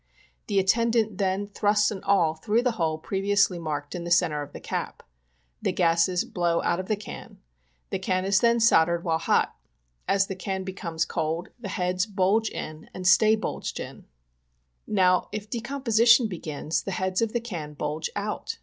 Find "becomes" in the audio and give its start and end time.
10.63-11.05